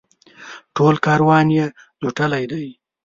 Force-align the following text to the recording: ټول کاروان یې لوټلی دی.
ټول 0.75 0.95
کاروان 1.05 1.47
یې 1.57 1.65
لوټلی 2.03 2.43
دی. 2.51 2.67